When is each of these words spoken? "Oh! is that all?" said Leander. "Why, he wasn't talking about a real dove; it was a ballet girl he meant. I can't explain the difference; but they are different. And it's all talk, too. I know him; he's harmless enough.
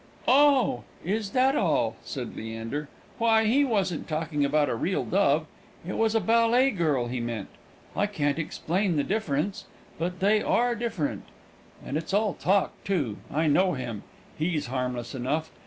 "Oh! 0.27 0.83
is 1.05 1.29
that 1.29 1.55
all?" 1.55 1.95
said 2.03 2.35
Leander. 2.35 2.89
"Why, 3.19 3.45
he 3.45 3.63
wasn't 3.63 4.07
talking 4.07 4.43
about 4.43 4.67
a 4.67 4.73
real 4.73 5.05
dove; 5.05 5.45
it 5.87 5.95
was 5.95 6.15
a 6.15 6.19
ballet 6.19 6.71
girl 6.71 7.05
he 7.05 7.19
meant. 7.19 7.49
I 7.95 8.07
can't 8.07 8.39
explain 8.39 8.95
the 8.97 9.03
difference; 9.03 9.65
but 9.99 10.19
they 10.19 10.41
are 10.41 10.73
different. 10.73 11.25
And 11.85 11.97
it's 11.97 12.15
all 12.15 12.33
talk, 12.33 12.73
too. 12.83 13.17
I 13.31 13.45
know 13.45 13.73
him; 13.73 14.01
he's 14.35 14.65
harmless 14.65 15.13
enough. 15.13 15.51